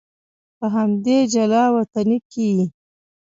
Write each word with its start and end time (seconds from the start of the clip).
په 0.57 0.65
همدې 0.75 1.17
جلا 1.33 1.63
وطنۍ 1.75 2.19
کې 2.31 2.45
یې. 2.55 2.65